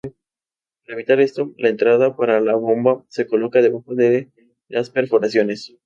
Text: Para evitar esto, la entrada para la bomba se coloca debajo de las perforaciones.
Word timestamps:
Para 0.81 0.95
evitar 0.97 1.19
esto, 1.21 1.53
la 1.59 1.69
entrada 1.69 2.15
para 2.15 2.41
la 2.41 2.55
bomba 2.55 3.05
se 3.07 3.27
coloca 3.27 3.61
debajo 3.61 3.93
de 3.93 4.31
las 4.67 4.89
perforaciones. 4.89 5.75